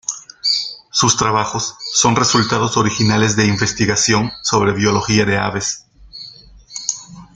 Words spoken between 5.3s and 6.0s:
aves.